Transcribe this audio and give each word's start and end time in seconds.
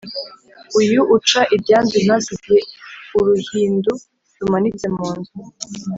uyu 0.79 0.99
uca 1.15 1.41
ibyanzu 1.55 1.97
ntasige 2.05 2.57
uruhindu 3.19 3.91
rumanitse 4.39 4.85
mu 4.95 5.07
nzu 5.17 5.33